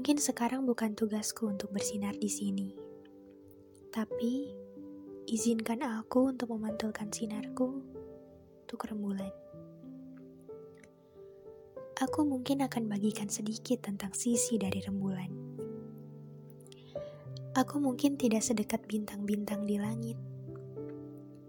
[0.00, 2.72] Mungkin sekarang bukan tugasku untuk bersinar di sini,
[3.92, 4.48] tapi
[5.28, 7.84] izinkan aku untuk memantulkan sinarku
[8.64, 9.28] untuk rembulan.
[12.00, 15.28] Aku mungkin akan bagikan sedikit tentang sisi dari rembulan.
[17.60, 20.16] Aku mungkin tidak sedekat bintang-bintang di langit,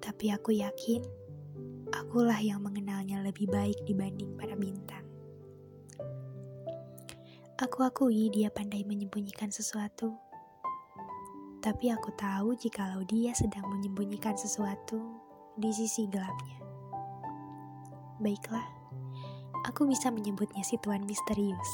[0.04, 1.00] tapi aku yakin
[1.96, 5.08] akulah yang mengenalnya lebih baik dibanding para bintang.
[7.62, 10.18] Aku akui dia pandai menyembunyikan sesuatu,
[11.62, 14.98] tapi aku tahu jikalau dia sedang menyembunyikan sesuatu
[15.62, 16.58] di sisi gelapnya.
[18.18, 18.66] Baiklah
[19.62, 21.72] aku bisa menyebutnya si Tuan Misterius.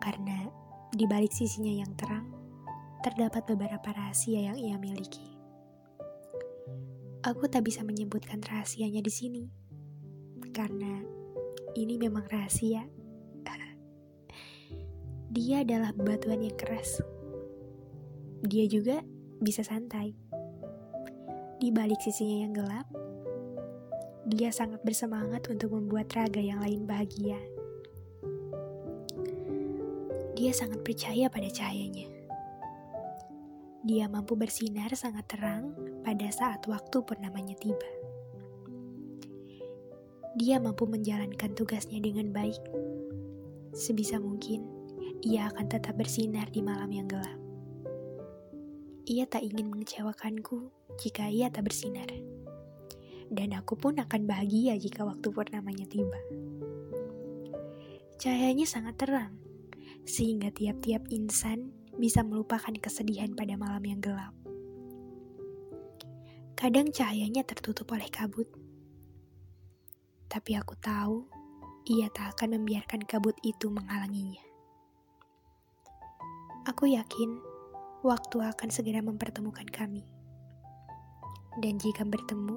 [0.00, 0.48] Karena
[0.88, 2.32] di balik sisinya yang terang,
[3.04, 5.36] terdapat beberapa rahasia yang ia miliki.
[7.28, 9.44] Aku tak bisa menyebutkan rahasianya di sini,
[10.56, 11.04] karena
[11.76, 12.97] ini memang rahasia.
[15.38, 16.98] Dia adalah batuan yang keras.
[18.42, 19.06] Dia juga
[19.38, 20.10] bisa santai.
[21.62, 22.90] Di balik sisinya yang gelap,
[24.26, 27.38] dia sangat bersemangat untuk membuat raga yang lain bahagia.
[30.34, 32.10] Dia sangat percaya pada cahayanya.
[33.86, 35.70] Dia mampu bersinar sangat terang
[36.02, 37.90] pada saat waktu purnamanya tiba.
[40.34, 42.58] Dia mampu menjalankan tugasnya dengan baik.
[43.70, 44.77] Sebisa mungkin,
[45.24, 47.38] ia akan tetap bersinar di malam yang gelap.
[49.08, 52.10] Ia tak ingin mengecewakanku jika ia tak bersinar
[53.28, 56.16] dan aku pun akan bahagia jika waktu purnamanya tiba.
[58.18, 59.36] Cahayanya sangat terang,
[60.08, 64.34] sehingga tiap-tiap insan bisa melupakan kesedihan pada malam yang gelap.
[66.58, 68.50] Kadang cahayanya tertutup oleh kabut,
[70.26, 71.30] tapi aku tahu
[71.86, 74.47] ia tak akan membiarkan kabut itu menghalanginya.
[76.78, 77.42] Aku yakin
[78.06, 80.06] waktu akan segera mempertemukan kami.
[81.58, 82.54] Dan jika bertemu,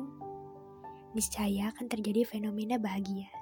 [1.17, 3.33] niscaya akan terjadi fenomena bahagia.